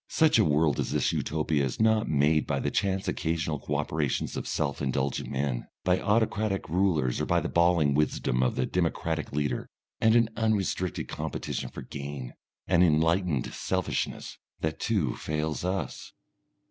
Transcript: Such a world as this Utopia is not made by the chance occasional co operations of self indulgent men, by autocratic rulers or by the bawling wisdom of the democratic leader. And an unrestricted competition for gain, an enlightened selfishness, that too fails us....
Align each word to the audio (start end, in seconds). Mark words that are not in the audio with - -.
Such 0.09 0.39
a 0.39 0.43
world 0.43 0.79
as 0.79 0.89
this 0.89 1.13
Utopia 1.13 1.63
is 1.63 1.79
not 1.79 2.09
made 2.09 2.47
by 2.47 2.59
the 2.59 2.71
chance 2.71 3.07
occasional 3.07 3.59
co 3.59 3.75
operations 3.75 4.35
of 4.35 4.47
self 4.47 4.81
indulgent 4.81 5.29
men, 5.29 5.67
by 5.83 6.01
autocratic 6.01 6.67
rulers 6.67 7.21
or 7.21 7.27
by 7.27 7.39
the 7.39 7.47
bawling 7.47 7.93
wisdom 7.93 8.41
of 8.41 8.55
the 8.55 8.65
democratic 8.65 9.31
leader. 9.31 9.69
And 9.99 10.15
an 10.15 10.29
unrestricted 10.35 11.07
competition 11.07 11.69
for 11.69 11.83
gain, 11.83 12.33
an 12.67 12.81
enlightened 12.81 13.53
selfishness, 13.53 14.39
that 14.61 14.79
too 14.79 15.13
fails 15.17 15.63
us.... 15.63 16.13